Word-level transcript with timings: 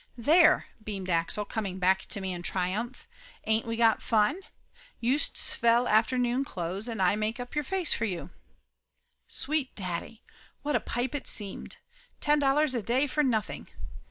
"There!" 0.17 0.65
beamed 0.83 1.11
Axel, 1.11 1.45
coming 1.45 1.77
back 1.77 2.07
to 2.07 2.19
me 2.19 2.33
in 2.33 2.41
tri 2.41 2.73
umph. 2.73 3.07
"Ain't 3.45 3.67
we 3.67 3.75
got 3.77 4.01
fun? 4.01 4.41
Youst 4.99 5.37
svell 5.37 5.87
afternoon 5.87 6.43
clothes 6.43 6.87
and 6.87 6.99
aye 6.99 7.15
make 7.15 7.39
up 7.39 7.53
your 7.53 7.63
face 7.63 7.93
for 7.93 8.05
you!" 8.05 8.31
Sweet 9.27 9.75
daddy! 9.75 10.23
What 10.63 10.75
a 10.75 10.79
pipe 10.79 11.13
it 11.13 11.27
seemed. 11.27 11.77
Ten 12.19 12.39
dollars 12.39 12.73
a 12.73 12.81
day 12.81 13.05
for 13.05 13.21
nothing! 13.21 13.67